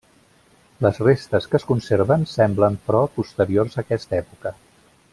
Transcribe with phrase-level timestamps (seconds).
[0.85, 4.57] Les restes que es conserven semblen, però, posteriors a aquesta època.